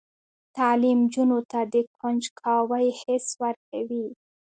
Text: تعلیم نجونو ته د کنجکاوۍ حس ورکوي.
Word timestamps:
تعلیم 0.57 0.99
نجونو 1.05 1.39
ته 1.51 1.59
د 1.73 1.75
کنجکاوۍ 1.97 2.87
حس 2.99 3.27
ورکوي. 3.43 4.05